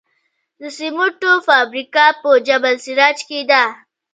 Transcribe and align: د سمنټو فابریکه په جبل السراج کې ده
د 0.59 0.61
سمنټو 0.77 1.31
فابریکه 1.47 2.05
په 2.21 2.29
جبل 2.47 2.73
السراج 2.77 3.17
کې 3.27 3.39
ده 3.51 3.63